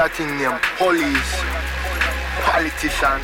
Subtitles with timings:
[0.00, 1.32] that thing named police,
[2.48, 3.20] politician.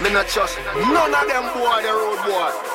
[0.00, 2.67] Me not trust none of them boy, the road boy.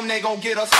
[0.00, 0.70] Them, they gon' get us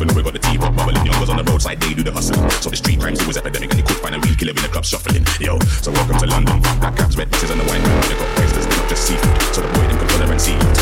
[0.00, 1.04] even know we got the tea pot bubbling.
[1.04, 2.40] Young was on the roadside, they do the hustling.
[2.64, 4.68] So the street crimes, always epidemic, and you could find a real killer in the
[4.68, 5.24] club shuffling.
[5.40, 6.60] Yo, so welcome to London.
[6.80, 8.08] Black caps, red buses, and the wine man.
[8.08, 9.42] They got oysters, they got just seafood.
[9.54, 10.79] So the boy them can color and see.